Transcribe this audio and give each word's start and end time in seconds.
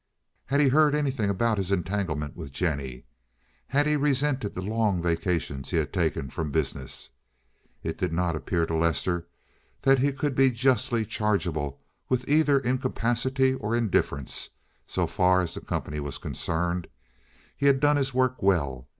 Had 0.47 0.59
he 0.61 0.69
heard 0.69 0.95
anything 0.95 1.29
about 1.29 1.59
his 1.59 1.71
entanglement 1.71 2.35
with 2.35 2.51
Jennie? 2.51 3.05
Had 3.67 3.85
he 3.85 3.95
resented 3.95 4.55
the 4.55 4.61
long 4.63 4.99
vacations 4.99 5.69
he 5.69 5.77
had 5.77 5.93
taken 5.93 6.31
from 6.31 6.49
business? 6.49 7.11
It 7.83 7.99
did 7.99 8.11
not 8.11 8.35
appear 8.35 8.65
to 8.65 8.73
Lester 8.75 9.27
that 9.83 9.99
he 9.99 10.11
could 10.11 10.33
be 10.33 10.49
justly 10.49 11.05
chargeable 11.05 11.79
with 12.09 12.27
either 12.27 12.57
incapacity 12.61 13.53
or 13.53 13.75
indifference, 13.75 14.49
so 14.87 15.05
far 15.05 15.39
as 15.39 15.53
the 15.53 15.61
company 15.61 15.99
was 15.99 16.17
concerned. 16.17 16.87
He 17.55 17.67
had 17.67 17.79
done 17.79 17.97
his 17.97 18.11
work 18.11 18.41
well. 18.41 18.87